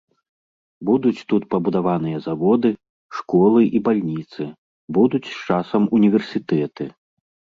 Будуць 0.89 1.25
тут 1.31 1.43
пабудаваныя 1.51 2.21
заводы, 2.27 2.71
школы 3.17 3.61
і 3.79 3.83
бальніцы, 3.89 4.41
будуць 4.99 5.23
з 5.29 5.35
часам 5.51 5.81
універсітэты. 5.99 6.85